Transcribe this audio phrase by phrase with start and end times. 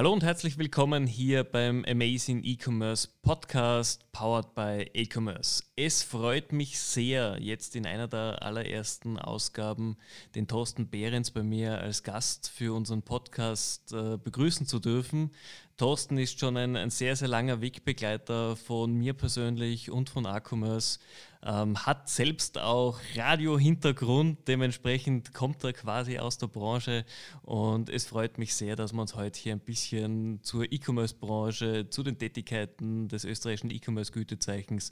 [0.00, 5.62] Hallo und herzlich willkommen hier beim Amazing E-Commerce Podcast powered by E-Commerce.
[5.76, 9.98] Es freut mich sehr, jetzt in einer der allerersten Ausgaben
[10.34, 15.32] den Thorsten Behrens bei mir als Gast für unseren Podcast äh, begrüßen zu dürfen.
[15.80, 20.98] Thorsten ist schon ein, ein, sehr, sehr langer Wegbegleiter von mir persönlich und von A-Commerce.
[21.42, 27.06] Ähm, hat selbst auch Radio-Hintergrund, dementsprechend kommt er quasi aus der Branche
[27.40, 32.02] und es freut mich sehr, dass wir uns heute hier ein bisschen zur E-Commerce-Branche, zu
[32.02, 34.90] den Tätigkeiten des österreichischen E-Commerce-Gütezeichens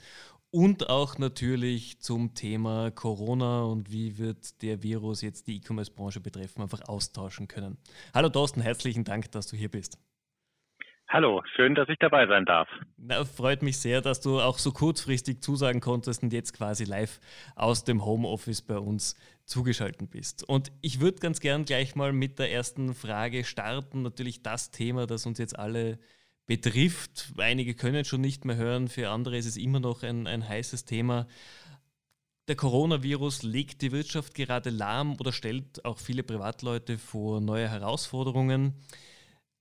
[0.50, 6.62] und auch natürlich zum Thema Corona und wie wird der Virus jetzt die E-Commerce-Branche betreffen,
[6.62, 7.76] einfach austauschen können.
[8.14, 9.98] Hallo Thorsten, herzlichen Dank, dass du hier bist.
[11.10, 12.68] Hallo, schön, dass ich dabei sein darf.
[12.98, 17.18] Na, freut mich sehr, dass du auch so kurzfristig zusagen konntest und jetzt quasi live
[17.56, 19.16] aus dem Homeoffice bei uns
[19.46, 20.46] zugeschaltet bist.
[20.46, 24.02] Und ich würde ganz gern gleich mal mit der ersten Frage starten.
[24.02, 25.98] Natürlich das Thema, das uns jetzt alle
[26.46, 27.32] betrifft.
[27.38, 30.84] Einige können schon nicht mehr hören, für andere ist es immer noch ein, ein heißes
[30.84, 31.26] Thema.
[32.48, 38.74] Der Coronavirus legt die Wirtschaft gerade lahm oder stellt auch viele Privatleute vor neue Herausforderungen.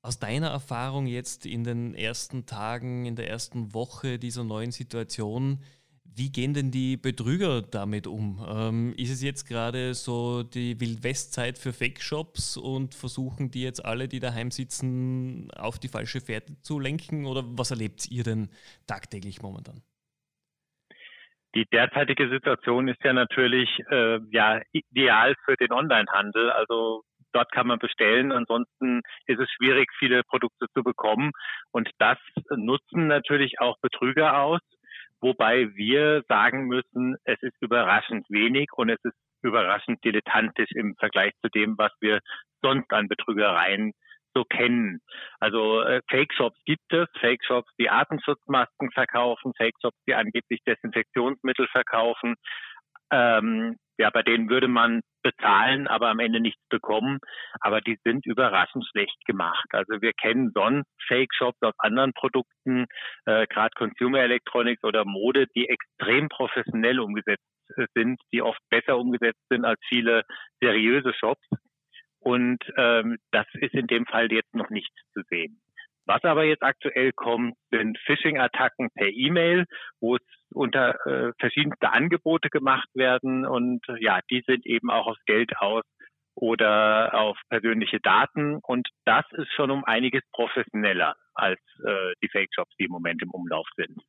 [0.07, 5.59] Aus deiner Erfahrung jetzt in den ersten Tagen, in der ersten Woche dieser neuen Situation,
[6.05, 8.41] wie gehen denn die Betrüger damit um?
[8.47, 14.07] Ähm, ist es jetzt gerade so die Wildwestzeit für Fake-Shops und versuchen die jetzt alle,
[14.07, 17.25] die daheim sitzen, auf die falsche Fährte zu lenken?
[17.25, 18.47] Oder was erlebt ihr denn
[18.87, 19.81] tagtäglich momentan?
[21.53, 26.49] Die derzeitige Situation ist ja natürlich äh, ja, ideal für den Onlinehandel.
[26.51, 27.03] Also
[27.37, 28.31] dort kann man bestellen.
[28.31, 31.31] Ansonsten ist es schwierig, viele Produkte zu bekommen.
[31.71, 32.17] Und das
[32.49, 34.61] nutzen natürlich auch Betrüger aus,
[35.21, 41.33] wobei wir sagen müssen, es ist überraschend wenig und es ist überraschend dilettantisch im Vergleich
[41.41, 42.19] zu dem, was wir
[42.61, 43.93] sonst an Betrügereien
[44.33, 44.99] so kennen.
[45.39, 52.35] Also äh, Fake-Shops gibt es, Fake-Shops, die Atemschutzmasken verkaufen, Fake-Shops, die angeblich Desinfektionsmittel verkaufen.
[53.11, 57.19] Ähm, ja, bei denen würde man bezahlen, aber am Ende nichts bekommen.
[57.59, 59.67] Aber die sind überraschend schlecht gemacht.
[59.71, 62.85] Also wir kennen sonst Fake-Shops aus anderen Produkten,
[63.25, 67.43] äh, gerade Consumer Electronics oder Mode, die extrem professionell umgesetzt
[67.93, 70.23] sind, die oft besser umgesetzt sind als viele
[70.61, 71.45] seriöse Shops.
[72.19, 75.59] Und ähm, das ist in dem Fall jetzt noch nicht zu sehen.
[76.07, 79.65] Was aber jetzt aktuell kommt, sind Phishing-Attacken per E-Mail,
[79.99, 85.23] wo es unter äh, verschiedenste Angebote gemacht werden und ja, die sind eben auch aufs
[85.25, 85.83] Geld aus
[86.33, 92.73] oder auf persönliche Daten und das ist schon um einiges professioneller als äh, die Fake-Shops,
[92.79, 94.01] die im Moment im Umlauf sind.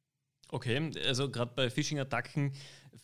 [0.50, 2.52] Okay, also gerade bei Phishing-Attacken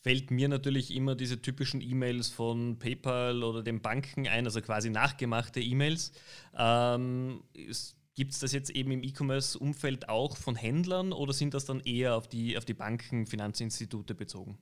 [0.02, 4.88] fällt mir natürlich immer diese typischen E-Mails von PayPal oder den Banken ein, also quasi
[4.88, 6.12] nachgemachte E-Mails.
[6.56, 7.42] Ähm,
[8.16, 12.14] Gibt es das jetzt eben im E-Commerce-Umfeld auch von Händlern oder sind das dann eher
[12.14, 14.58] auf die, auf die Banken, Finanzinstitute bezogen?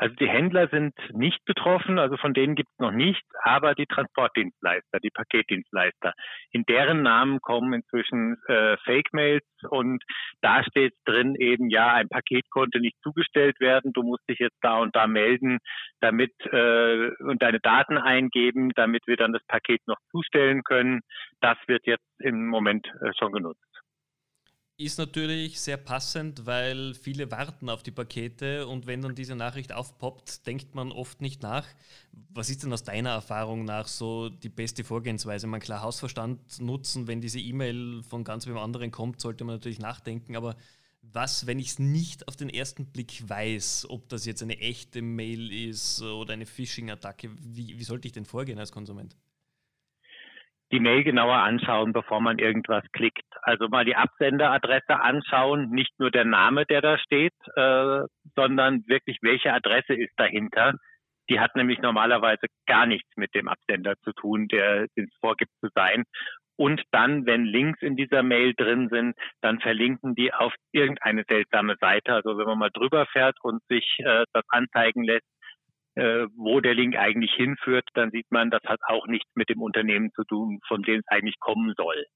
[0.00, 3.84] Also die Händler sind nicht betroffen, also von denen gibt es noch nichts, aber die
[3.84, 6.14] Transportdienstleister, die Paketdienstleister,
[6.52, 10.02] in deren Namen kommen inzwischen äh, Fake-Mails und
[10.40, 14.56] da steht drin eben, ja, ein Paket konnte nicht zugestellt werden, du musst dich jetzt
[14.62, 15.58] da und da melden,
[16.00, 21.02] damit äh, und deine Daten eingeben, damit wir dann das Paket noch zustellen können.
[21.42, 23.69] Das wird jetzt im Moment äh, schon genutzt
[24.80, 29.72] ist natürlich sehr passend, weil viele warten auf die Pakete und wenn dann diese Nachricht
[29.72, 31.66] aufpoppt, denkt man oft nicht nach.
[32.32, 35.46] Was ist denn aus deiner Erfahrung nach so die beste Vorgehensweise?
[35.46, 39.78] Man klar Hausverstand nutzen, wenn diese E-Mail von ganz wem anderen kommt, sollte man natürlich
[39.78, 40.56] nachdenken, aber
[41.02, 45.02] was, wenn ich es nicht auf den ersten Blick weiß, ob das jetzt eine echte
[45.02, 49.16] Mail ist oder eine Phishing-Attacke, wie, wie sollte ich denn vorgehen als Konsument?
[50.72, 53.26] Die Mail genauer anschauen, bevor man irgendwas klickt.
[53.42, 58.02] Also mal die Absenderadresse anschauen, nicht nur der Name, der da steht, äh,
[58.36, 60.74] sondern wirklich, welche Adresse ist dahinter.
[61.28, 65.68] Die hat nämlich normalerweise gar nichts mit dem Absender zu tun, der es vorgibt zu
[65.74, 66.04] sein.
[66.56, 71.76] Und dann, wenn Links in dieser Mail drin sind, dann verlinken die auf irgendeine seltsame
[71.80, 72.12] Seite.
[72.12, 75.26] Also wenn man mal drüber fährt und sich äh, das anzeigen lässt,
[76.00, 79.60] äh, wo der Link eigentlich hinführt, dann sieht man, das hat auch nichts mit dem
[79.60, 82.06] Unternehmen zu tun, von dem es eigentlich kommen soll.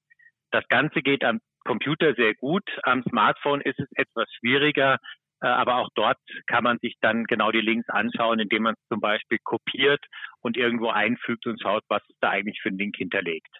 [0.49, 2.63] Das Ganze geht am Computer sehr gut.
[2.81, 4.97] Am Smartphone ist es etwas schwieriger,
[5.41, 6.17] äh, aber auch dort
[6.47, 10.03] kann man sich dann genau die Links anschauen, indem man zum Beispiel kopiert
[10.41, 13.55] und irgendwo einfügt und schaut, was ist da eigentlich für ein Link hinterlegt.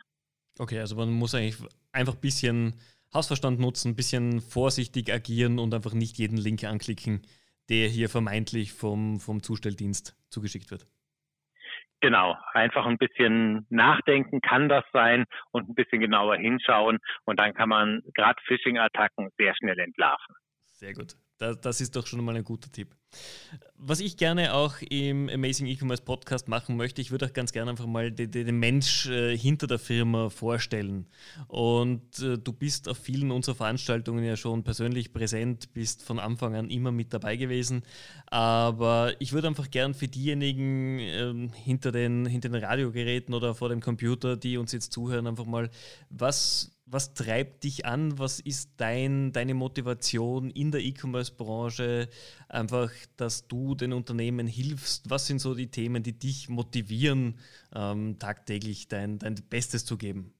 [0.57, 1.57] Okay, also man muss eigentlich
[1.91, 2.79] einfach ein bisschen
[3.13, 7.21] Hausverstand nutzen, ein bisschen vorsichtig agieren und einfach nicht jeden Link anklicken,
[7.69, 10.87] der hier vermeintlich vom, vom Zustelldienst zugeschickt wird.
[12.01, 17.53] Genau, einfach ein bisschen nachdenken, kann das sein und ein bisschen genauer hinschauen und dann
[17.53, 20.35] kann man gerade Phishing-Attacken sehr schnell entlarven.
[20.65, 21.15] Sehr gut.
[21.37, 22.95] Das, das ist doch schon mal ein guter Tipp.
[23.77, 27.71] Was ich gerne auch im Amazing E-Commerce Podcast machen möchte, ich würde auch ganz gerne
[27.71, 31.07] einfach mal den, den Mensch äh, hinter der Firma vorstellen.
[31.47, 36.55] Und äh, du bist auf vielen unserer Veranstaltungen ja schon persönlich präsent, bist von Anfang
[36.55, 37.83] an immer mit dabei gewesen.
[38.27, 43.69] Aber ich würde einfach gern für diejenigen äh, hinter, den, hinter den Radiogeräten oder vor
[43.69, 45.69] dem Computer, die uns jetzt zuhören, einfach mal,
[46.09, 48.19] was was treibt dich an?
[48.19, 52.07] Was ist dein, deine Motivation in der E-Commerce-Branche?
[52.47, 55.09] Einfach, dass du den Unternehmen hilfst.
[55.09, 57.39] Was sind so die Themen, die dich motivieren,
[57.75, 60.33] ähm, tagtäglich dein, dein Bestes zu geben?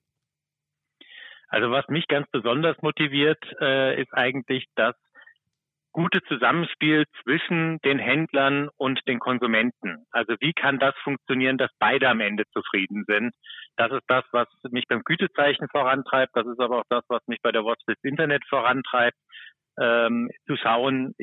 [1.48, 4.96] Also was mich ganz besonders motiviert, äh, ist eigentlich das
[5.96, 10.06] gute Zusammenspiel zwischen den Händlern und den Konsumenten.
[10.12, 13.34] Also wie kann das funktionieren, dass beide am Ende zufrieden sind?
[13.78, 16.36] Das ist das, was mich beim Gütezeichen vorantreibt.
[16.36, 19.18] Das ist aber auch das, was mich bei der Watchlist Internet vorantreibt.
[19.80, 21.14] Ähm, zu schauen,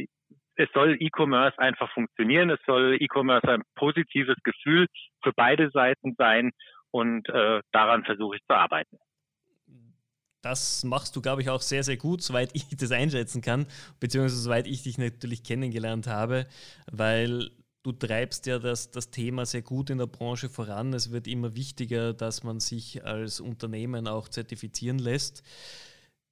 [0.56, 2.50] es soll E-Commerce einfach funktionieren.
[2.50, 4.86] Es soll E-Commerce ein positives Gefühl
[5.22, 6.50] für beide Seiten sein.
[6.90, 8.98] Und äh, daran versuche ich zu arbeiten.
[10.42, 13.66] Das machst du, glaube ich, auch sehr, sehr gut, soweit ich das einschätzen kann,
[14.00, 16.46] beziehungsweise soweit ich dich natürlich kennengelernt habe,
[16.90, 17.50] weil
[17.82, 20.92] du treibst ja das, das Thema sehr gut in der Branche voran.
[20.92, 25.42] Es wird immer wichtiger, dass man sich als Unternehmen auch zertifizieren lässt.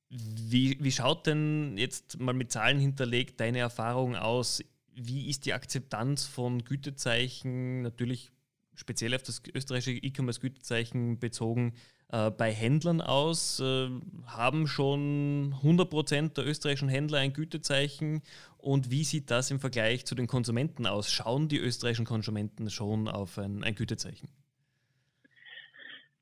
[0.09, 4.63] Wie, wie schaut denn jetzt mal mit Zahlen hinterlegt deine Erfahrung aus?
[4.93, 8.31] Wie ist die Akzeptanz von Gütezeichen, natürlich
[8.75, 11.75] speziell auf das österreichische E-Commerce-Gütezeichen bezogen,
[12.13, 13.61] äh, bei Händlern aus?
[13.61, 13.89] Äh,
[14.27, 18.23] haben schon 100% der österreichischen Händler ein Gütezeichen?
[18.59, 21.13] Und wie sieht das im Vergleich zu den Konsumenten aus?
[21.13, 24.29] Schauen die österreichischen Konsumenten schon auf ein, ein Gütezeichen?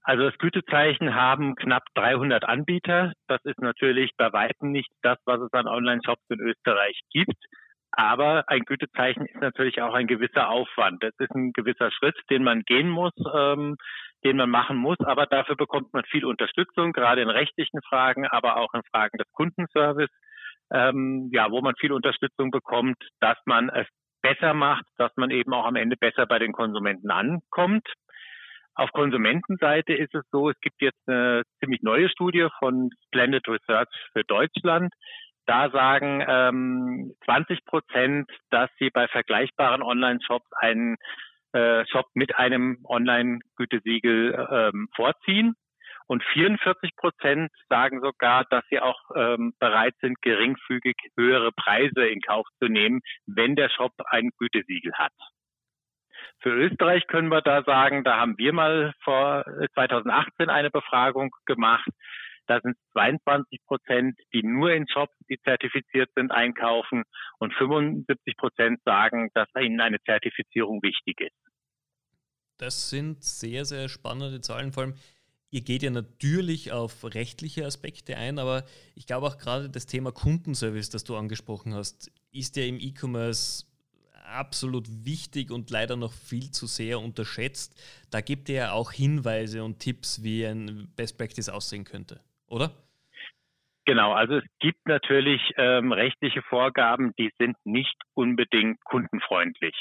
[0.03, 3.13] Also das Gütezeichen haben knapp 300 Anbieter.
[3.27, 7.37] Das ist natürlich bei weitem nicht das, was es an Online-Shops in Österreich gibt.
[7.91, 11.03] Aber ein Gütezeichen ist natürlich auch ein gewisser Aufwand.
[11.03, 13.13] Das ist ein gewisser Schritt, den man gehen muss.
[13.35, 13.77] Ähm,
[14.25, 14.99] den man machen muss.
[15.01, 19.31] Aber dafür bekommt man viel Unterstützung, gerade in rechtlichen Fragen, aber auch in Fragen des
[19.33, 20.11] Kundenservice,
[20.73, 23.87] ähm, ja, wo man viel Unterstützung bekommt, dass man es
[24.23, 27.87] besser macht, dass man eben auch am Ende besser bei den Konsumenten ankommt.
[28.75, 33.89] Auf Konsumentenseite ist es so, es gibt jetzt eine ziemlich neue Studie von Splendid Research
[34.13, 34.93] für Deutschland.
[35.49, 40.97] Da sagen ähm, 20 Prozent, dass sie bei vergleichbaren Online-Shops einen
[41.55, 45.55] äh, Shop mit einem Online-Gütesiegel ähm, vorziehen.
[46.07, 52.21] Und 44 Prozent sagen sogar, dass sie auch ähm, bereit sind, geringfügig höhere Preise in
[52.21, 55.13] Kauf zu nehmen, wenn der Shop ein Gütesiegel hat.
[56.41, 61.89] Für Österreich können wir da sagen, da haben wir mal vor 2018 eine Befragung gemacht.
[62.49, 67.05] Da sind 22 Prozent, die nur in Shops, die zertifiziert sind, einkaufen
[67.39, 71.37] und 75 Prozent sagen, dass ihnen eine Zertifizierung wichtig ist.
[72.57, 74.73] Das sind sehr, sehr spannende Zahlen.
[74.73, 74.95] Vor allem,
[75.51, 78.65] ihr geht ja natürlich auf rechtliche Aspekte ein, aber
[78.95, 83.67] ich glaube auch gerade das Thema Kundenservice, das du angesprochen hast, ist ja im E-Commerce
[84.25, 87.79] absolut wichtig und leider noch viel zu sehr unterschätzt.
[88.11, 92.71] Da gibt ihr ja auch Hinweise und Tipps, wie ein Best Practice aussehen könnte oder?
[93.85, 99.75] Genau, also es gibt natürlich ähm, rechtliche Vorgaben, die sind nicht unbedingt kundenfreundlich.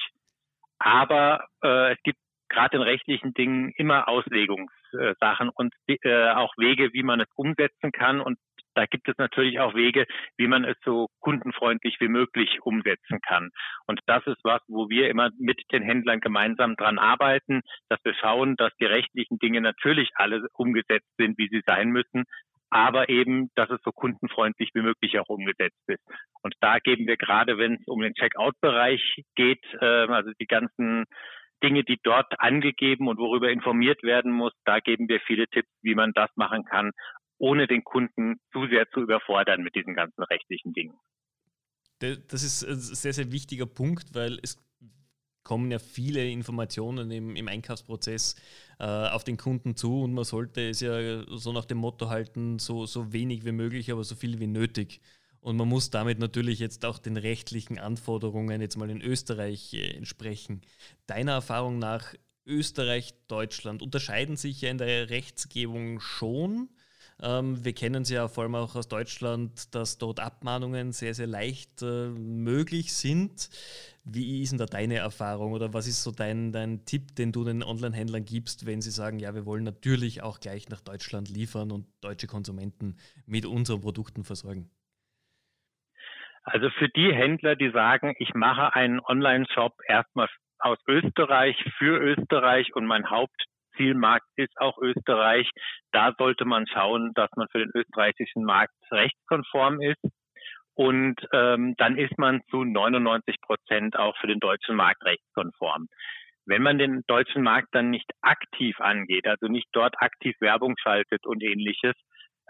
[0.80, 2.20] Aber äh, es gibt
[2.50, 8.22] gerade in rechtlichen Dingen immer Auslegungssachen und äh, auch Wege, wie man es umsetzen kann.
[8.22, 8.38] Und
[8.76, 10.06] da gibt es natürlich auch Wege,
[10.38, 13.50] wie man es so kundenfreundlich wie möglich umsetzen kann.
[13.88, 18.14] Und das ist was, wo wir immer mit den Händlern gemeinsam dran arbeiten, dass wir
[18.14, 22.26] schauen, dass die rechtlichen Dinge natürlich alle umgesetzt sind, wie sie sein müssen,
[22.70, 26.04] aber eben, dass es so kundenfreundlich wie möglich auch umgesetzt ist.
[26.42, 31.06] Und da geben wir gerade, wenn es um den Checkout-Bereich geht, äh, also die ganzen
[31.64, 35.96] Dinge, die dort angegeben und worüber informiert werden muss, da geben wir viele Tipps, wie
[35.96, 36.92] man das machen kann,
[37.40, 40.98] ohne den Kunden zu sehr zu überfordern mit diesen ganzen rechtlichen Dingen.
[42.00, 44.58] Das ist ein sehr, sehr wichtiger Punkt, weil es
[45.48, 48.36] kommen ja viele Informationen im, im Einkaufsprozess
[48.80, 52.60] äh, auf den Kunden zu und man sollte es ja so nach dem Motto halten,
[52.60, 55.00] so, so wenig wie möglich, aber so viel wie nötig.
[55.40, 59.96] Und man muss damit natürlich jetzt auch den rechtlichen Anforderungen jetzt mal in Österreich äh,
[59.96, 60.64] entsprechen.
[61.06, 62.14] Deiner Erfahrung nach
[62.46, 66.68] Österreich, Deutschland unterscheiden sich ja in der Rechtsgebung schon.
[67.22, 71.28] Ähm, wir kennen es ja vor allem auch aus Deutschland, dass dort Abmahnungen sehr, sehr
[71.28, 73.50] leicht äh, möglich sind.
[74.04, 77.44] Wie ist denn da deine Erfahrung oder was ist so dein, dein Tipp, den du
[77.44, 81.72] den Online-Händlern gibst, wenn sie sagen, ja, wir wollen natürlich auch gleich nach Deutschland liefern
[81.72, 84.70] und deutsche Konsumenten mit unseren Produkten versorgen?
[86.44, 92.74] Also für die Händler, die sagen, ich mache einen Online-Shop erstmal aus Österreich für Österreich
[92.76, 93.10] und mein
[93.78, 95.50] Hauptzielmarkt ist auch Österreich,
[95.92, 100.02] da sollte man schauen, dass man für den österreichischen Markt rechtskonform ist.
[100.74, 105.88] Und ähm, dann ist man zu 99 Prozent auch für den deutschen Markt rechtskonform.
[106.46, 111.26] Wenn man den deutschen Markt dann nicht aktiv angeht, also nicht dort aktiv Werbung schaltet
[111.26, 111.96] und ähnliches,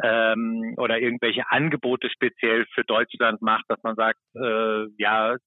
[0.03, 5.37] ähm, oder irgendwelche Angebote speziell für Deutschland macht, dass man sagt, äh, ja,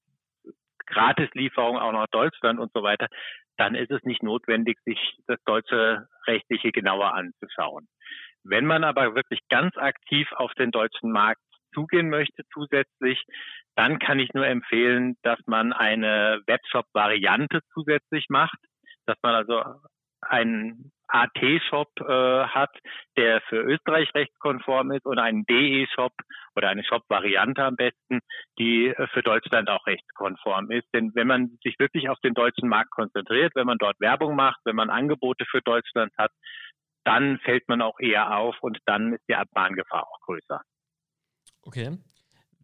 [0.91, 3.07] Gratislieferung auch nach Deutschland und so weiter,
[3.57, 7.89] dann ist es nicht notwendig, sich das deutsche rechtliche genauer anzuschauen.
[8.43, 11.43] Wenn man aber wirklich ganz aktiv auf den deutschen Markt
[11.75, 13.23] zugehen möchte zusätzlich,
[13.77, 18.59] dann kann ich nur empfehlen, dass man eine Webshop-Variante zusätzlich macht,
[19.07, 19.63] dass man also
[20.23, 22.71] einen AT-Shop äh, hat,
[23.17, 26.13] der für Österreich rechtskonform ist und einen DE-Shop
[26.57, 28.21] oder eine Shop-Variante am besten,
[28.59, 30.87] die äh, für Deutschland auch rechtskonform ist.
[30.95, 34.61] Denn wenn man sich wirklich auf den deutschen Markt konzentriert, wenn man dort Werbung macht,
[34.65, 36.33] wenn man Angebote für Deutschland hat,
[37.05, 40.61] dann fällt man auch eher auf und dann ist die Abmahngefahr auch größer.
[41.63, 41.99] Okay.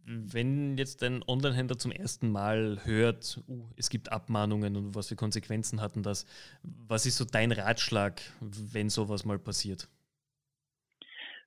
[0.09, 5.17] Wenn jetzt ein Online-Händler zum ersten Mal hört, uh, es gibt Abmahnungen und was für
[5.17, 6.25] Konsequenzen hatten das,
[6.63, 9.89] was ist so dein Ratschlag, wenn sowas mal passiert?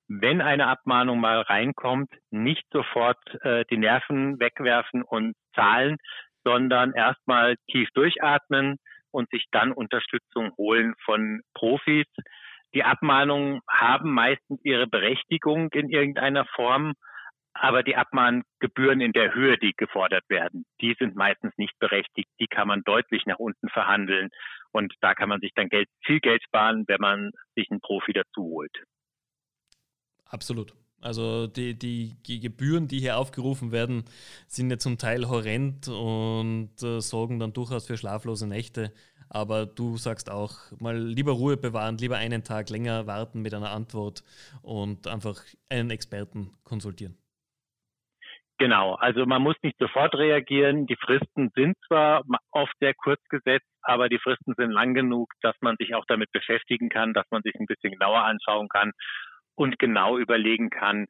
[0.07, 5.97] Wenn eine Abmahnung mal reinkommt, nicht sofort äh, die Nerven wegwerfen und zahlen,
[6.43, 8.77] sondern erstmal tief durchatmen
[9.09, 12.05] und sich dann Unterstützung holen von Profis.
[12.75, 16.93] Die Abmahnungen haben meistens ihre Berechtigung in irgendeiner Form
[17.53, 22.29] aber die Abmahngebühren in der Höhe, die gefordert werden, die sind meistens nicht berechtigt.
[22.39, 24.29] Die kann man deutlich nach unten verhandeln.
[24.71, 28.13] Und da kann man sich dann Geld, viel Geld sparen, wenn man sich einen Profi
[28.13, 28.75] dazu holt.
[30.25, 30.73] Absolut.
[31.01, 34.05] Also die, die, Gebühren, die hier aufgerufen werden,
[34.47, 38.93] sind ja zum Teil horrend und äh, sorgen dann durchaus für schlaflose Nächte.
[39.27, 43.71] Aber du sagst auch, mal lieber Ruhe bewahren, lieber einen Tag länger warten mit einer
[43.71, 44.23] Antwort
[44.61, 47.17] und einfach einen Experten konsultieren.
[48.61, 50.85] Genau, also man muss nicht sofort reagieren.
[50.85, 55.55] Die Fristen sind zwar oft sehr kurz gesetzt, aber die Fristen sind lang genug, dass
[55.61, 58.91] man sich auch damit beschäftigen kann, dass man sich ein bisschen genauer anschauen kann
[59.55, 61.07] und genau überlegen kann,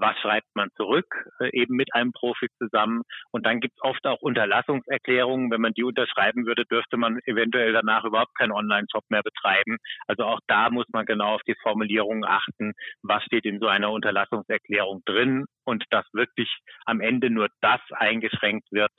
[0.00, 1.06] was schreibt man zurück,
[1.40, 3.02] äh, eben mit einem Profi zusammen.
[3.30, 5.50] Und dann gibt es oft auch Unterlassungserklärungen.
[5.50, 9.78] Wenn man die unterschreiben würde, dürfte man eventuell danach überhaupt keinen Online-Shop mehr betreiben.
[10.06, 12.72] Also auch da muss man genau auf die Formulierungen achten,
[13.02, 16.50] was steht in so einer Unterlassungserklärung drin und dass wirklich
[16.84, 18.92] am Ende nur das eingeschränkt wird,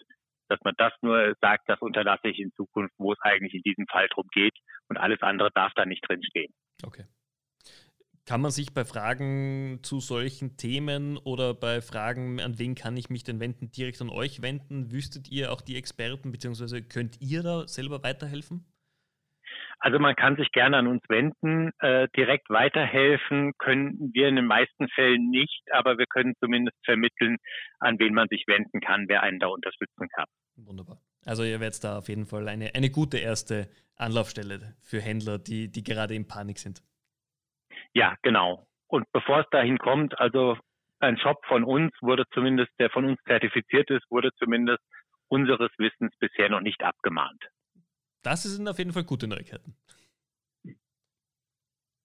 [0.49, 3.87] dass man das nur sagt, das unterlasse ich in Zukunft, wo es eigentlich in diesem
[3.87, 4.53] Fall drum geht
[4.89, 6.53] und alles andere darf da nicht drinstehen.
[6.85, 7.05] Okay.
[8.25, 13.09] Kann man sich bei Fragen zu solchen Themen oder bei Fragen, an wen kann ich
[13.09, 14.93] mich denn wenden, direkt an euch wenden?
[14.93, 18.65] Wüsstet ihr auch die Experten, beziehungsweise könnt ihr da selber weiterhelfen?
[19.79, 21.71] Also man kann sich gerne an uns wenden.
[21.79, 27.35] Äh, direkt weiterhelfen können wir in den meisten Fällen nicht, aber wir können zumindest vermitteln,
[27.79, 30.27] an wen man sich wenden kann, wer einen da unterstützen kann.
[30.55, 31.01] Wunderbar.
[31.25, 35.69] Also ihr werdet da auf jeden Fall eine, eine gute erste Anlaufstelle für Händler, die,
[35.69, 36.81] die gerade in Panik sind.
[37.93, 38.67] Ja, genau.
[38.87, 40.57] Und bevor es dahin kommt, also
[40.99, 44.81] ein Shop von uns wurde zumindest, der von uns zertifiziert ist, wurde zumindest
[45.27, 47.43] unseres Wissens bisher noch nicht abgemahnt.
[48.21, 49.75] Das sind auf jeden Fall gute Neuigkeiten.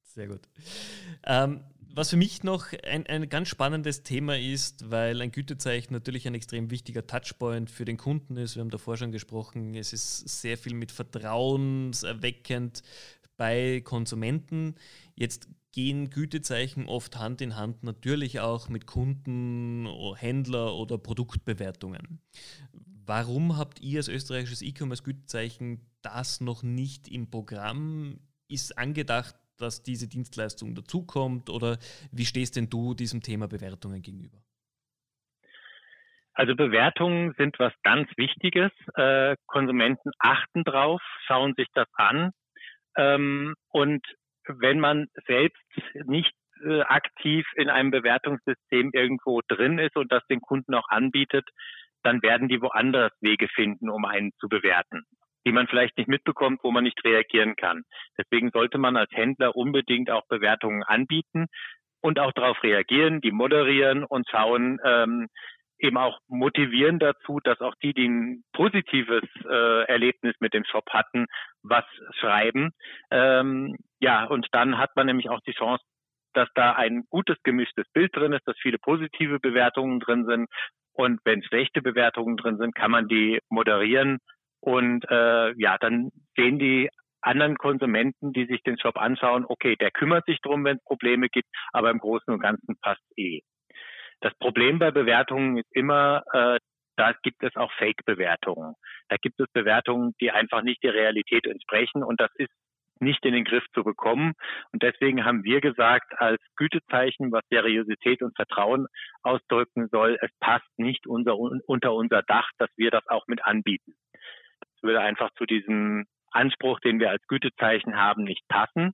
[0.02, 0.40] Sehr gut.
[1.24, 1.62] Ähm,
[1.94, 6.34] was für mich noch ein, ein ganz spannendes Thema ist, weil ein Gütezeichen natürlich ein
[6.34, 8.56] extrem wichtiger Touchpoint für den Kunden ist.
[8.56, 12.82] Wir haben davor schon gesprochen, es ist sehr viel mit vertrauenserweckend
[13.36, 14.74] bei Konsumenten.
[15.14, 22.20] Jetzt gehen Gütezeichen oft Hand in Hand natürlich auch mit Kunden, Händler oder Produktbewertungen.
[23.06, 28.18] Warum habt ihr als österreichisches E-Commerce-Gütezeichen das noch nicht im Programm?
[28.48, 31.78] Ist angedacht, dass diese Dienstleistung dazukommt oder
[32.10, 34.38] wie stehst denn du diesem Thema Bewertungen gegenüber?
[36.32, 38.72] Also Bewertungen sind was ganz Wichtiges.
[38.96, 42.32] Äh, Konsumenten achten drauf, schauen sich das an.
[42.96, 44.04] Ähm, und
[44.48, 45.62] wenn man selbst
[46.06, 46.32] nicht
[46.64, 51.48] äh, aktiv in einem Bewertungssystem irgendwo drin ist und das den Kunden auch anbietet,
[52.02, 55.02] dann werden die woanders Wege finden, um einen zu bewerten,
[55.46, 57.82] die man vielleicht nicht mitbekommt, wo man nicht reagieren kann.
[58.16, 61.46] Deswegen sollte man als Händler unbedingt auch Bewertungen anbieten.
[62.00, 65.26] und auch darauf reagieren, die moderieren und schauen, ähm,
[65.78, 70.88] eben auch motivieren dazu, dass auch die, die ein positives äh, Erlebnis mit dem Shop
[70.90, 71.26] hatten,
[71.62, 71.84] was
[72.18, 72.70] schreiben.
[73.10, 75.84] Ähm, ja, und dann hat man nämlich auch die Chance,
[76.34, 80.48] dass da ein gutes gemischtes Bild drin ist, dass viele positive Bewertungen drin sind.
[80.92, 84.18] Und wenn schlechte Bewertungen drin sind, kann man die moderieren.
[84.60, 89.90] Und äh, ja, dann sehen die anderen Konsumenten, die sich den Shop anschauen, okay, der
[89.90, 93.40] kümmert sich drum, wenn es Probleme gibt, aber im Großen und Ganzen passt eh.
[94.20, 96.58] Das Problem bei Bewertungen ist immer, äh,
[96.96, 98.74] da gibt es auch Fake-Bewertungen.
[99.08, 102.50] Da gibt es Bewertungen, die einfach nicht der Realität entsprechen und das ist
[103.00, 104.32] nicht in den Griff zu bekommen.
[104.72, 108.86] Und deswegen haben wir gesagt, als Gütezeichen, was Seriosität und Vertrauen
[109.22, 113.94] ausdrücken soll, es passt nicht unser, unter unser Dach, dass wir das auch mit anbieten.
[114.60, 118.92] Das würde einfach zu diesem Anspruch, den wir als Gütezeichen haben, nicht passen.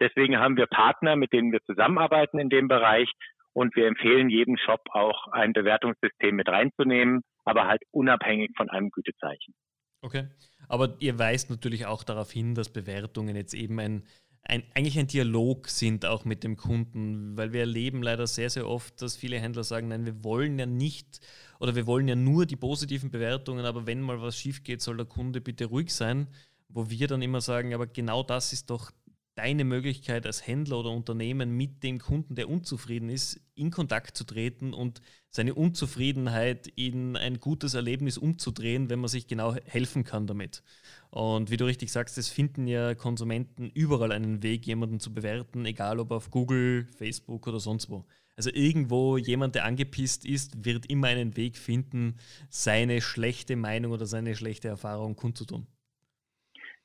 [0.00, 3.10] Deswegen haben wir Partner, mit denen wir zusammenarbeiten in dem Bereich
[3.52, 8.90] und wir empfehlen jedem Shop auch ein Bewertungssystem mit reinzunehmen, aber halt unabhängig von einem
[8.90, 9.54] Gütezeichen.
[10.02, 10.28] Okay,
[10.68, 14.04] aber ihr weist natürlich auch darauf hin, dass Bewertungen jetzt eben ein,
[14.42, 18.66] ein, eigentlich ein Dialog sind auch mit dem Kunden, weil wir erleben leider sehr, sehr
[18.66, 21.20] oft, dass viele Händler sagen, nein, wir wollen ja nicht
[21.58, 24.96] oder wir wollen ja nur die positiven Bewertungen, aber wenn mal was schief geht, soll
[24.96, 26.28] der Kunde bitte ruhig sein,
[26.68, 28.90] wo wir dann immer sagen, aber genau das ist doch
[29.34, 34.24] deine Möglichkeit als Händler oder Unternehmen mit dem Kunden, der unzufrieden ist, in Kontakt zu
[34.24, 40.26] treten und seine Unzufriedenheit in ein gutes Erlebnis umzudrehen, wenn man sich genau helfen kann
[40.26, 40.62] damit.
[41.10, 45.64] Und wie du richtig sagst, es finden ja Konsumenten überall einen Weg, jemanden zu bewerten,
[45.64, 48.04] egal ob auf Google, Facebook oder sonst wo.
[48.36, 52.16] Also irgendwo jemand, der angepisst ist, wird immer einen Weg finden,
[52.48, 55.66] seine schlechte Meinung oder seine schlechte Erfahrung kundzutun.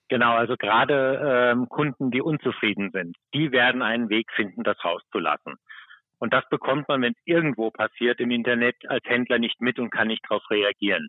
[0.08, 5.56] Genau, also gerade ähm, Kunden, die unzufrieden sind, die werden einen Weg finden, das rauszulassen.
[6.20, 9.90] Und das bekommt man, wenn es irgendwo passiert im Internet, als Händler nicht mit und
[9.90, 11.08] kann nicht darauf reagieren.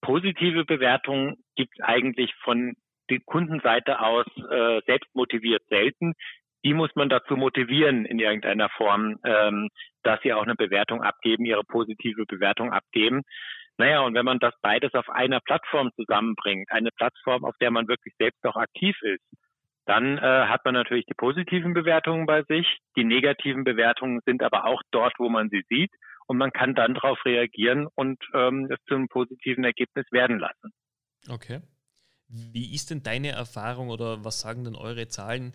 [0.00, 2.74] Positive Bewertungen gibt es eigentlich von
[3.10, 6.14] der Kundenseite aus äh, selbst motiviert selten.
[6.64, 9.68] Die muss man dazu motivieren in irgendeiner Form, ähm,
[10.02, 13.22] dass sie auch eine Bewertung abgeben, ihre positive Bewertung abgeben.
[13.80, 17.88] Naja, und wenn man das beides auf einer Plattform zusammenbringt, eine Plattform, auf der man
[17.88, 19.24] wirklich selbst auch aktiv ist,
[19.86, 22.66] dann äh, hat man natürlich die positiven Bewertungen bei sich.
[22.94, 25.90] Die negativen Bewertungen sind aber auch dort, wo man sie sieht.
[26.26, 30.72] Und man kann dann darauf reagieren und ähm, es zu einem positiven Ergebnis werden lassen.
[31.30, 31.60] Okay.
[32.28, 35.54] Wie ist denn deine Erfahrung oder was sagen denn eure Zahlen?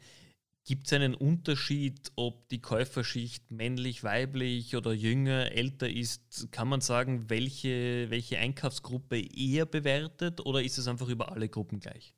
[0.68, 6.52] Gibt es einen Unterschied, ob die Käuferschicht männlich, weiblich oder jünger, älter ist?
[6.52, 11.80] Kann man sagen, welche, welche Einkaufsgruppe eher bewertet oder ist es einfach über alle Gruppen
[11.80, 12.16] gleich?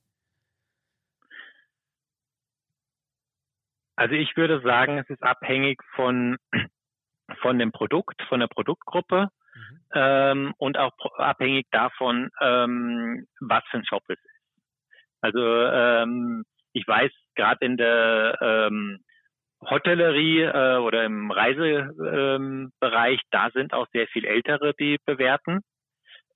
[3.97, 6.37] Also ich würde sagen, es ist abhängig von,
[7.41, 9.79] von dem Produkt, von der Produktgruppe mhm.
[9.93, 14.63] ähm, und auch abhängig davon, ähm, was für ein Shop es ist.
[15.19, 18.99] Also ähm, ich weiß, gerade in der ähm,
[19.61, 25.61] Hotellerie äh, oder im Reisebereich, ähm, da sind auch sehr viel Ältere, die bewerten.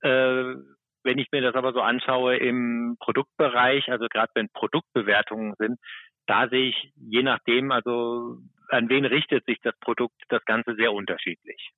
[0.01, 0.55] Äh,
[1.03, 5.79] wenn ich mir das aber so anschaue im Produktbereich, also gerade wenn Produktbewertungen sind,
[6.27, 8.37] da sehe ich je nachdem, also
[8.69, 11.71] an wen richtet sich das Produkt, das Ganze sehr unterschiedlich.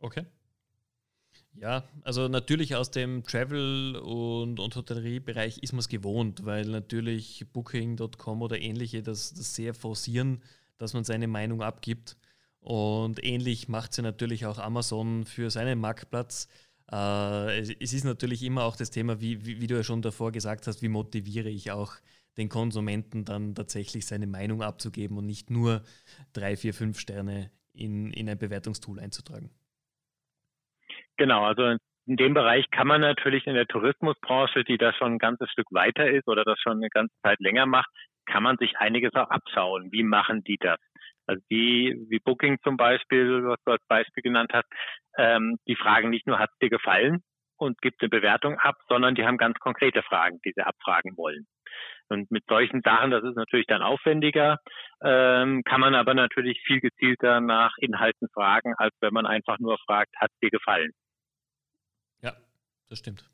[0.00, 0.26] Okay.
[1.60, 7.44] Ja, also natürlich aus dem Travel- und, und Hotelleriebereich ist man es gewohnt, weil natürlich
[7.52, 10.42] Booking.com oder ähnliche das, das sehr forcieren,
[10.78, 12.16] dass man seine Meinung abgibt.
[12.60, 16.48] Und ähnlich macht sie natürlich auch Amazon für seinen Marktplatz.
[16.92, 20.02] Äh, es, es, ist natürlich immer auch das Thema, wie, wie, wie, du ja schon
[20.02, 21.94] davor gesagt hast, wie motiviere ich auch
[22.36, 25.82] den Konsumenten dann tatsächlich seine Meinung abzugeben und nicht nur
[26.32, 29.50] drei, vier, fünf Sterne in, in ein Bewertungstool einzutragen.
[31.18, 31.76] Genau, also
[32.06, 35.66] in dem Bereich kann man natürlich in der Tourismusbranche, die da schon ein ganzes Stück
[35.72, 37.90] weiter ist oder das schon eine ganze Zeit länger macht,
[38.26, 39.90] kann man sich einiges auch abschauen.
[39.92, 40.78] Wie machen die das?
[41.26, 44.68] Also die, wie Booking zum Beispiel, was du als Beispiel genannt hast,
[45.18, 47.22] ähm, die fragen nicht nur, hat dir gefallen
[47.58, 51.46] und gibt eine Bewertung ab, sondern die haben ganz konkrete Fragen, die sie abfragen wollen.
[52.08, 54.58] Und mit solchen Sachen, das ist natürlich dann aufwendiger,
[55.04, 59.78] ähm, kann man aber natürlich viel gezielter nach Inhalten fragen, als wenn man einfach nur
[59.86, 60.92] fragt, hat dir gefallen?
[62.88, 63.30] Das stimmt.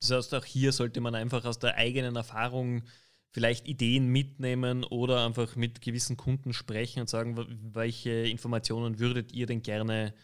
[0.00, 2.84] Das heißt, auch hier sollte man einfach aus der eigenen Erfahrung
[3.32, 7.36] vielleicht Ideen mitnehmen oder einfach mit gewissen Kunden sprechen und sagen,
[7.74, 10.14] welche Informationen würdet ihr denn gerne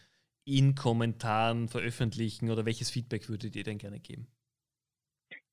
[0.44, 4.28] in Kommentaren veröffentlichen oder welches Feedback würdet ihr denn gerne geben?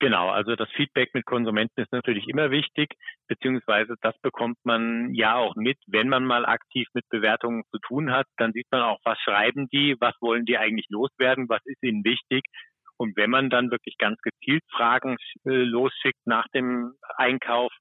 [0.01, 2.95] Genau, also das Feedback mit Konsumenten ist natürlich immer wichtig,
[3.27, 8.09] beziehungsweise das bekommt man ja auch mit, wenn man mal aktiv mit Bewertungen zu tun
[8.09, 11.83] hat, dann sieht man auch, was schreiben die, was wollen die eigentlich loswerden, was ist
[11.83, 12.45] ihnen wichtig.
[12.99, 17.71] Und wenn man dann wirklich ganz gezielt Fragen äh, losschickt nach dem Einkauf,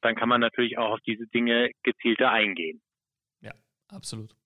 [0.00, 2.80] dann kann man natürlich auch auf diese Dinge gezielter eingehen.
[3.40, 3.52] Ja,
[3.88, 4.36] absolut.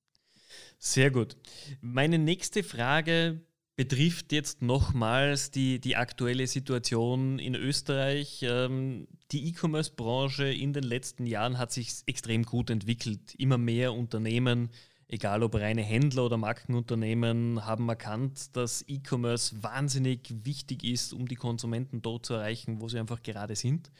[0.79, 1.37] Sehr gut.
[1.83, 3.43] Meine nächste Frage
[3.77, 8.41] betrifft jetzt nochmals die, die aktuelle Situation in Österreich.
[8.43, 13.35] Ähm, die E-Commerce-Branche in den letzten Jahren hat sich extrem gut entwickelt.
[13.35, 14.71] Immer mehr Unternehmen,
[15.09, 21.37] egal ob reine Händler oder Markenunternehmen, haben erkannt, dass E-Commerce wahnsinnig wichtig ist, um die
[21.37, 23.90] Konsumenten dort zu erreichen, wo sie einfach gerade sind.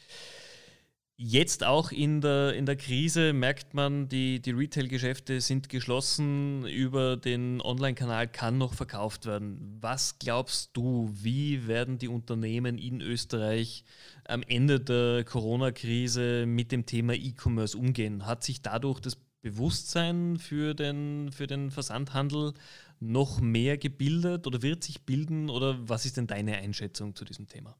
[1.17, 7.17] Jetzt auch in der, in der Krise merkt man, die, die Retail-Geschäfte sind geschlossen, über
[7.17, 9.79] den Online-Kanal kann noch verkauft werden.
[9.81, 13.85] Was glaubst du, wie werden die Unternehmen in Österreich
[14.25, 18.27] am Ende der Corona-Krise mit dem Thema E-Commerce umgehen?
[18.27, 22.55] Hat sich dadurch das Bewusstsein für den, für den Versandhandel
[22.99, 25.51] noch mehr gebildet oder wird sich bilden?
[25.51, 27.77] Oder was ist denn deine Einschätzung zu diesem Thema?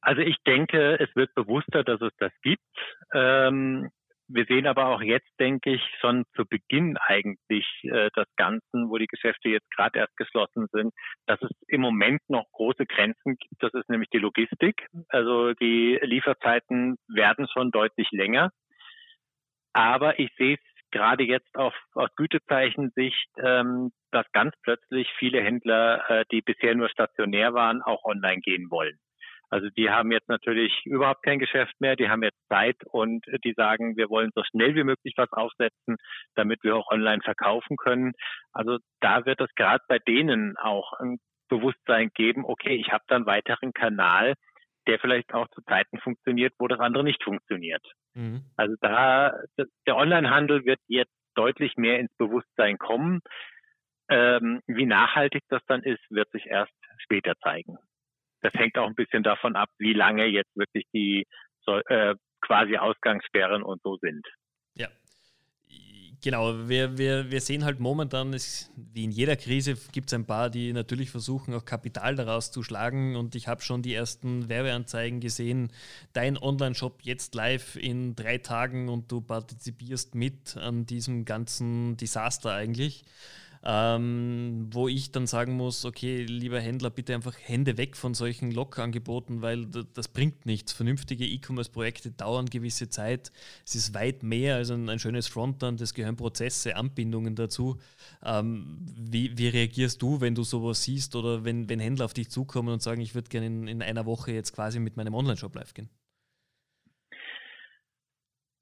[0.00, 2.64] Also ich denke, es wird bewusster, dass es das gibt.
[3.14, 3.90] Ähm,
[4.26, 8.98] wir sehen aber auch jetzt, denke ich, schon zu Beginn eigentlich äh, des Ganzen, wo
[8.98, 10.92] die Geschäfte jetzt gerade erst geschlossen sind,
[11.26, 13.62] dass es im Moment noch große Grenzen gibt.
[13.62, 14.88] Das ist nämlich die Logistik.
[15.08, 18.50] Also die Lieferzeiten werden schon deutlich länger.
[19.72, 26.08] Aber ich sehe es gerade jetzt auf, aus Gütezeichen-Sicht, ähm, dass ganz plötzlich viele Händler,
[26.10, 28.98] äh, die bisher nur stationär waren, auch online gehen wollen.
[29.50, 33.52] Also die haben jetzt natürlich überhaupt kein Geschäft mehr, die haben jetzt Zeit und die
[33.54, 35.96] sagen, wir wollen so schnell wie möglich was aufsetzen,
[36.36, 38.12] damit wir auch online verkaufen können.
[38.52, 43.26] Also da wird es gerade bei denen auch ein Bewusstsein geben, okay, ich habe dann
[43.26, 44.34] weiteren Kanal,
[44.90, 47.84] der vielleicht auch zu Zeiten funktioniert, wo das andere nicht funktioniert.
[48.14, 48.42] Mhm.
[48.56, 49.32] Also da,
[49.86, 53.20] der Onlinehandel wird jetzt deutlich mehr ins Bewusstsein kommen.
[54.10, 57.78] Ähm, wie nachhaltig das dann ist, wird sich erst später zeigen
[58.42, 61.26] das hängt auch ein bisschen davon ab, wie lange jetzt wirklich die
[61.66, 64.26] äh, quasi Ausgangssperren und so sind.
[64.74, 64.88] Ja.
[66.22, 70.26] Genau, wir, wir, wir sehen halt momentan, es, wie in jeder Krise gibt es ein
[70.26, 73.16] paar, die natürlich versuchen, auch Kapital daraus zu schlagen.
[73.16, 75.72] Und ich habe schon die ersten Werbeanzeigen gesehen.
[76.12, 82.52] Dein Online-Shop jetzt live in drei Tagen und du partizipierst mit an diesem ganzen Desaster
[82.52, 83.02] eigentlich
[83.62, 88.50] ähm, wo ich dann sagen muss, okay, lieber Händler, bitte einfach Hände weg von solchen
[88.50, 90.72] Log-Angeboten, weil das bringt nichts.
[90.72, 93.30] Vernünftige E-Commerce-Projekte dauern gewisse Zeit.
[93.66, 97.76] Es ist weit mehr als ein, ein schönes Frontend, es gehören Prozesse, Anbindungen dazu.
[98.24, 102.30] Ähm, wie, wie, reagierst du, wenn du sowas siehst oder wenn, wenn Händler auf dich
[102.30, 105.54] zukommen und sagen, ich würde gerne in, in einer Woche jetzt quasi mit meinem Online-Shop
[105.54, 105.90] live gehen?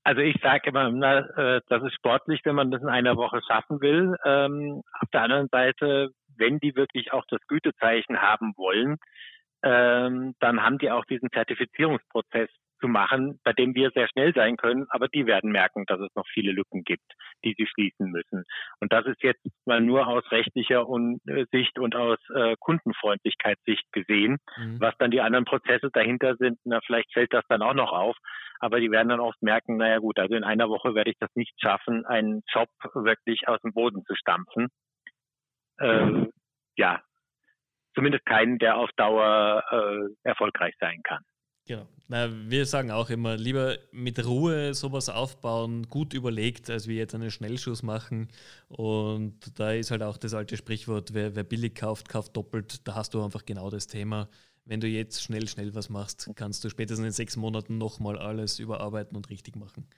[0.09, 3.43] Also ich sage immer, na, äh, das ist sportlich, wenn man das in einer Woche
[3.47, 4.17] schaffen will.
[4.25, 8.97] Ähm, auf der anderen Seite, wenn die wirklich auch das Gütezeichen haben wollen,
[9.63, 12.49] ähm, dann haben die auch diesen Zertifizierungsprozess
[12.81, 16.15] zu machen, bei dem wir sehr schnell sein können, aber die werden merken, dass es
[16.15, 17.13] noch viele Lücken gibt,
[17.45, 18.45] die sie schließen müssen.
[18.81, 20.87] Und das ist jetzt mal nur aus rechtlicher
[21.53, 24.39] Sicht und aus äh, Kundenfreundlichkeitssicht gesehen.
[24.57, 24.81] Mhm.
[24.81, 28.17] Was dann die anderen Prozesse dahinter sind, na, vielleicht fällt das dann auch noch auf.
[28.61, 31.31] Aber die werden dann oft merken, naja gut, also in einer Woche werde ich das
[31.35, 34.69] nicht schaffen, einen Job wirklich aus dem Boden zu stampfen.
[35.81, 36.31] Ähm,
[36.77, 37.01] ja,
[37.95, 41.23] zumindest keinen, der auf Dauer äh, erfolgreich sein kann.
[41.69, 41.87] Genau.
[42.11, 47.15] Na, wir sagen auch immer, lieber mit Ruhe sowas aufbauen, gut überlegt, als wir jetzt
[47.15, 48.29] einen Schnellschuss machen.
[48.69, 52.89] Und da ist halt auch das alte Sprichwort, wer, wer billig kauft, kauft doppelt.
[52.89, 54.31] Da hast du einfach genau das Thema.
[54.69, 58.59] Wenn du jetzt schnell, schnell was machst, kannst du spätestens in sechs Monaten nochmal alles
[58.59, 59.89] überarbeiten und richtig machen.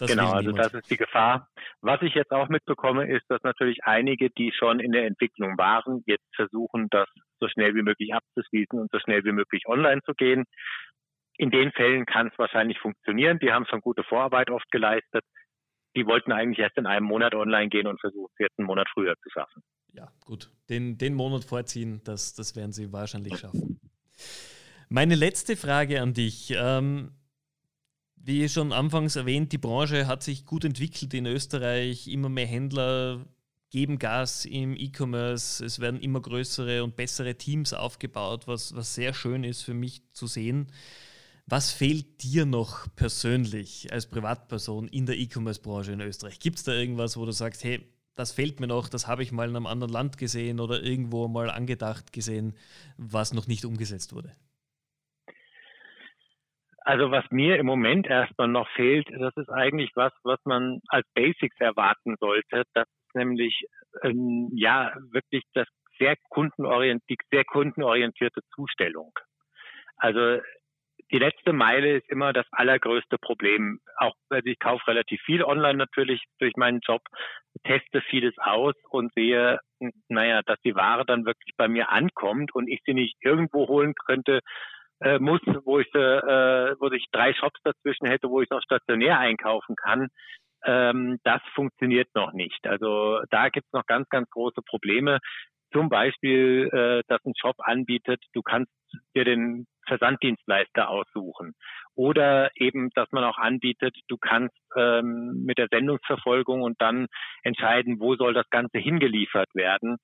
[0.00, 1.48] genau, also das ist die Gefahr.
[1.82, 6.02] Was ich jetzt auch mitbekomme, ist, dass natürlich einige, die schon in der Entwicklung waren,
[6.06, 10.14] jetzt versuchen, das so schnell wie möglich abzuschließen und so schnell wie möglich online zu
[10.14, 10.44] gehen.
[11.38, 13.38] In den Fällen kann es wahrscheinlich funktionieren.
[13.38, 15.24] Die haben schon gute Vorarbeit oft geleistet.
[15.96, 18.86] Die wollten eigentlich erst in einem Monat online gehen und versuchen es jetzt einen Monat
[18.92, 19.62] früher zu schaffen.
[19.92, 20.50] Ja, gut.
[20.68, 23.80] Den, den Monat vorziehen, das, das werden sie wahrscheinlich schaffen.
[24.88, 26.54] Meine letzte Frage an dich.
[26.56, 27.12] Ähm,
[28.14, 32.08] wie schon anfangs erwähnt, die Branche hat sich gut entwickelt in Österreich.
[32.08, 33.24] Immer mehr Händler
[33.70, 35.64] geben Gas im E-Commerce.
[35.64, 40.02] Es werden immer größere und bessere Teams aufgebaut, was, was sehr schön ist für mich
[40.12, 40.66] zu sehen.
[41.48, 46.40] Was fehlt dir noch persönlich als Privatperson in der E-Commerce-Branche in Österreich?
[46.40, 49.30] Gibt es da irgendwas, wo du sagst, hey, das fehlt mir noch, das habe ich
[49.30, 52.56] mal in einem anderen Land gesehen oder irgendwo mal angedacht gesehen,
[52.98, 54.32] was noch nicht umgesetzt wurde?
[56.78, 61.06] Also was mir im Moment erstmal noch fehlt, das ist eigentlich was, was man als
[61.14, 62.64] Basics erwarten sollte.
[62.74, 63.66] Das ist nämlich
[64.02, 69.12] ähm, ja wirklich das sehr kundenorientierte, sehr kundenorientierte Zustellung.
[69.96, 70.40] Also
[71.12, 73.80] die letzte Meile ist immer das allergrößte Problem.
[73.96, 77.02] Auch also ich kaufe relativ viel online natürlich durch meinen Job,
[77.64, 79.60] teste vieles aus und sehe,
[80.08, 83.94] naja, dass die Ware dann wirklich bei mir ankommt und ich sie nicht irgendwo holen
[84.06, 84.40] könnte,
[85.00, 89.18] äh, muss, wo ich, äh, wo ich drei Shops dazwischen hätte, wo ich auch stationär
[89.18, 90.08] einkaufen kann.
[90.64, 92.66] Ähm, das funktioniert noch nicht.
[92.66, 95.18] Also da gibt es noch ganz, ganz große Probleme.
[95.72, 98.70] Zum Beispiel, äh, dass ein Shop anbietet, du kannst
[99.14, 101.54] dir den Versanddienstleister aussuchen.
[101.94, 107.06] Oder eben, dass man auch anbietet, du kannst ähm, mit der Sendungsverfolgung und dann
[107.42, 109.96] entscheiden, wo soll das Ganze hingeliefert werden.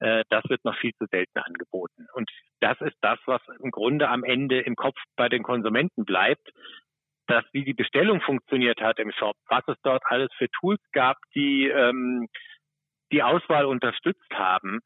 [0.00, 2.06] Äh, das wird noch viel zu selten angeboten.
[2.14, 2.30] Und
[2.60, 6.50] das ist das, was im Grunde am Ende im Kopf bei den Konsumenten bleibt,
[7.26, 11.16] dass wie die Bestellung funktioniert hat im Shop, was es dort alles für Tools gab,
[11.34, 12.26] die ähm,
[13.12, 14.80] die Auswahl unterstützt haben,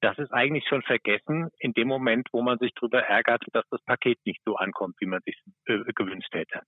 [0.00, 3.82] das ist eigentlich schon vergessen in dem Moment, wo man sich darüber ärgert, dass das
[3.82, 6.60] Paket nicht so ankommt, wie man sich äh, gewünscht hätte.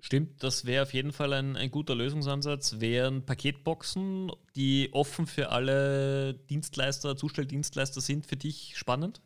[0.00, 2.80] Stimmt, das wäre auf jeden Fall ein, ein guter Lösungsansatz.
[2.80, 9.20] Wären Paketboxen, die offen für alle Dienstleister, Zustelldienstleister sind, für dich spannend?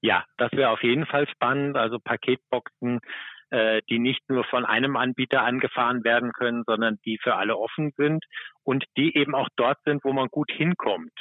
[0.00, 1.76] Ja, das wäre auf jeden Fall spannend.
[1.76, 3.00] Also Paketboxen,
[3.50, 7.92] äh, die nicht nur von einem Anbieter angefahren werden können, sondern die für alle offen
[7.96, 8.24] sind
[8.62, 11.12] und die eben auch dort sind, wo man gut hinkommt.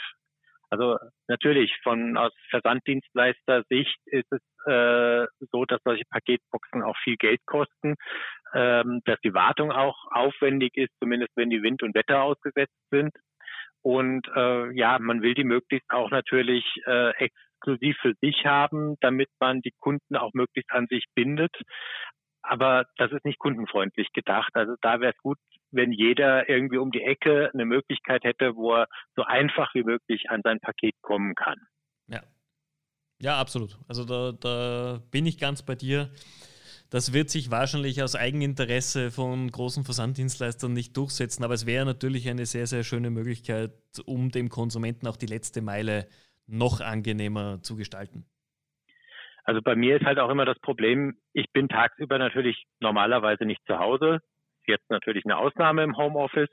[0.69, 7.39] Also natürlich von aus Versanddienstleister-Sicht ist es äh, so, dass solche Paketboxen auch viel Geld
[7.45, 7.95] kosten,
[8.53, 13.13] ähm, dass die Wartung auch aufwendig ist, zumindest wenn die Wind und Wetter ausgesetzt sind.
[13.81, 19.29] Und äh, ja, man will die möglichst auch natürlich äh, exklusiv für sich haben, damit
[19.39, 21.55] man die Kunden auch möglichst an sich bindet.
[22.41, 24.51] Aber das ist nicht kundenfreundlich gedacht.
[24.53, 25.37] Also da wäre es gut,
[25.71, 30.29] wenn jeder irgendwie um die Ecke eine Möglichkeit hätte, wo er so einfach wie möglich
[30.29, 31.59] an sein Paket kommen kann.
[32.07, 32.21] Ja.
[33.19, 33.77] Ja, absolut.
[33.87, 36.09] Also da, da bin ich ganz bei dir.
[36.89, 42.29] Das wird sich wahrscheinlich aus Eigeninteresse von großen Versanddienstleistern nicht durchsetzen, aber es wäre natürlich
[42.29, 43.71] eine sehr, sehr schöne Möglichkeit,
[44.05, 46.07] um dem Konsumenten auch die letzte Meile
[46.45, 48.25] noch angenehmer zu gestalten.
[49.43, 53.61] Also bei mir ist halt auch immer das Problem, ich bin tagsüber natürlich normalerweise nicht
[53.65, 54.21] zu Hause
[54.67, 56.49] jetzt natürlich eine Ausnahme im Homeoffice.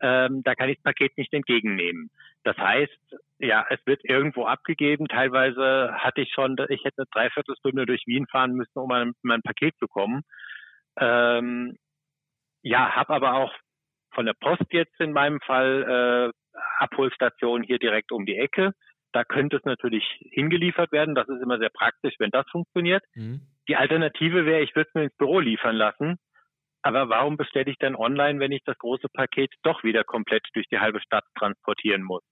[0.00, 2.10] Ähm, da kann ich das Paket nicht entgegennehmen.
[2.44, 5.08] Das heißt, ja, es wird irgendwo abgegeben.
[5.08, 9.42] Teilweise hatte ich schon, ich hätte eine Dreiviertelstunde durch Wien fahren müssen, um an mein
[9.42, 10.22] Paket zu kommen.
[10.98, 11.76] Ähm,
[12.62, 13.54] ja, habe aber auch
[14.12, 18.72] von der Post jetzt in meinem Fall äh, Abholstation hier direkt um die Ecke.
[19.12, 21.14] Da könnte es natürlich hingeliefert werden.
[21.14, 23.02] Das ist immer sehr praktisch, wenn das funktioniert.
[23.14, 23.40] Mhm.
[23.68, 26.16] Die Alternative wäre, ich würde es mir ins Büro liefern lassen.
[26.86, 30.68] Aber warum bestelle ich dann online, wenn ich das große Paket doch wieder komplett durch
[30.68, 32.22] die halbe Stadt transportieren muss?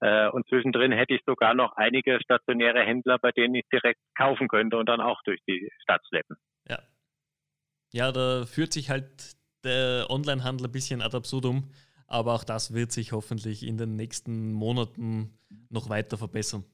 [0.00, 4.48] Äh, und zwischendrin hätte ich sogar noch einige stationäre Händler, bei denen ich direkt kaufen
[4.48, 6.36] könnte und dann auch durch die Stadt schleppen.
[6.68, 6.80] Ja.
[7.92, 11.70] Ja, da führt sich halt der Onlinehandel ein bisschen ad absurdum,
[12.06, 15.38] aber auch das wird sich hoffentlich in den nächsten Monaten
[15.70, 16.64] noch weiter verbessern.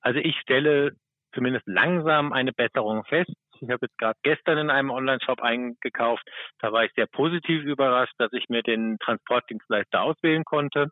[0.00, 0.96] Also ich stelle
[1.34, 3.32] zumindest langsam eine Besserung fest.
[3.64, 6.22] Ich habe jetzt gerade gestern in einem Online-Shop eingekauft.
[6.60, 10.88] Da war ich sehr positiv überrascht, dass ich mir den Transportdienstleister auswählen konnte.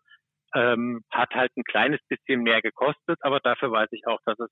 [0.55, 4.51] Ähm, hat halt ein kleines bisschen mehr gekostet, aber dafür weiß ich auch, dass es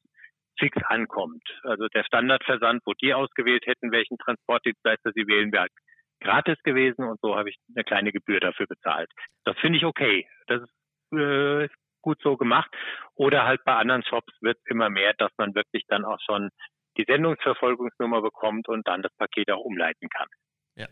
[0.58, 1.42] fix ankommt.
[1.62, 5.72] Also der Standardversand, wo die ausgewählt hätten, welchen Transportdienstleister sie wählen, wäre halt
[6.20, 9.10] gratis gewesen und so habe ich eine kleine Gebühr dafür bezahlt.
[9.44, 10.26] Das finde ich okay.
[10.46, 11.68] Das ist äh,
[12.02, 12.70] gut so gemacht.
[13.14, 16.50] Oder halt bei anderen Shops wird es immer mehr, dass man wirklich dann auch schon
[17.00, 20.28] die Sendungsverfolgungsnummer bekommt und dann das Paket auch umleiten kann.
[20.76, 20.86] Ja,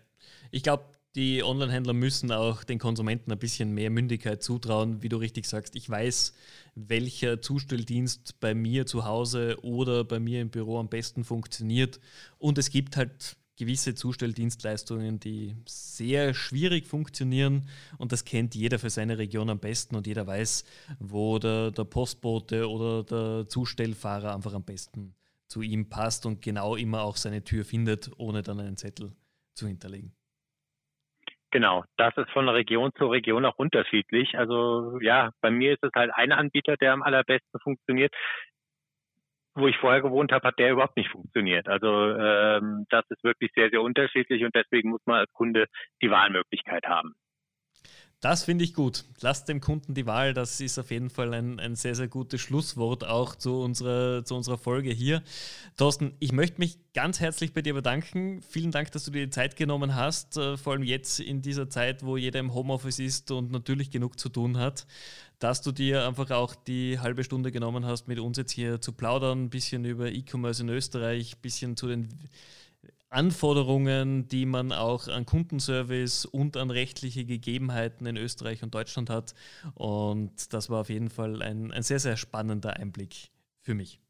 [0.50, 5.16] ich glaube, die Online-Händler müssen auch den Konsumenten ein bisschen mehr Mündigkeit zutrauen, wie du
[5.16, 5.74] richtig sagst.
[5.74, 6.36] Ich weiß,
[6.74, 11.98] welcher Zustelldienst bei mir zu Hause oder bei mir im Büro am besten funktioniert.
[12.38, 17.68] Und es gibt halt gewisse Zustelldienstleistungen, die sehr schwierig funktionieren
[17.98, 20.64] und das kennt jeder für seine Region am besten und jeder weiß,
[21.00, 25.17] wo der, der Postbote oder der Zustellfahrer einfach am besten
[25.48, 29.12] zu ihm passt und genau immer auch seine Tür findet, ohne dann einen Zettel
[29.54, 30.14] zu hinterlegen.
[31.50, 34.36] Genau, das ist von Region zu Region auch unterschiedlich.
[34.36, 38.14] Also ja, bei mir ist es halt ein Anbieter, der am allerbesten funktioniert.
[39.54, 41.66] Wo ich vorher gewohnt habe, hat der überhaupt nicht funktioniert.
[41.66, 45.66] Also ähm, das ist wirklich sehr, sehr unterschiedlich und deswegen muss man als Kunde
[46.02, 47.14] die Wahlmöglichkeit haben.
[48.20, 49.04] Das finde ich gut.
[49.20, 50.34] Lasst dem Kunden die Wahl.
[50.34, 54.34] Das ist auf jeden Fall ein, ein sehr, sehr gutes Schlusswort auch zu unserer, zu
[54.34, 55.22] unserer Folge hier.
[55.76, 58.42] Thorsten, ich möchte mich ganz herzlich bei dir bedanken.
[58.42, 61.70] Vielen Dank, dass du dir die Zeit genommen hast, äh, vor allem jetzt in dieser
[61.70, 64.88] Zeit, wo jeder im Homeoffice ist und natürlich genug zu tun hat,
[65.38, 68.90] dass du dir einfach auch die halbe Stunde genommen hast, mit uns jetzt hier zu
[68.94, 72.08] plaudern, ein bisschen über E-Commerce in Österreich, ein bisschen zu den
[73.10, 79.34] Anforderungen, die man auch an Kundenservice und an rechtliche Gegebenheiten in Österreich und Deutschland hat.
[79.74, 84.00] Und das war auf jeden Fall ein, ein sehr, sehr spannender Einblick für mich.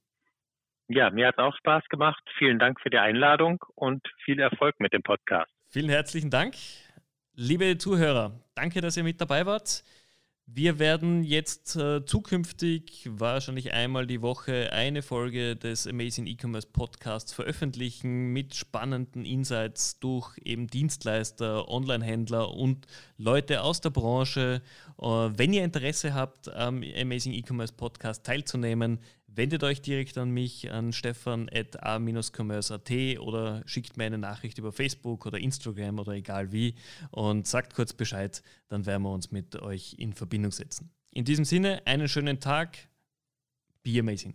[0.89, 2.23] Ja, mir hat es auch Spaß gemacht.
[2.39, 5.51] Vielen Dank für die Einladung und viel Erfolg mit dem Podcast.
[5.69, 6.55] Vielen herzlichen Dank.
[7.35, 9.85] Liebe Zuhörer, danke, dass ihr mit dabei wart.
[10.51, 17.35] Wir werden jetzt äh, zukünftig wahrscheinlich einmal die Woche eine Folge des Amazing E-Commerce Podcasts
[17.35, 22.87] veröffentlichen mit spannenden Insights durch eben Dienstleister, Online-Händler und
[23.19, 24.63] Leute aus der Branche.
[24.99, 29.01] Äh, wenn ihr Interesse habt, am Amazing E-Commerce Podcast teilzunehmen,
[29.39, 34.73] wendet euch direkt an mich, an stefan at a-commerce.at oder schickt mir eine Nachricht über
[34.73, 36.75] Facebook oder Instagram oder egal wie
[37.13, 40.91] und sagt kurz Bescheid, dann werden wir uns mit euch in Verbindung setzen.
[41.13, 42.89] In diesem Sinne, einen schönen Tag.
[43.85, 44.35] Be amazing.